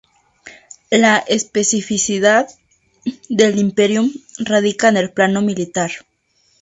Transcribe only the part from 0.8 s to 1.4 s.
La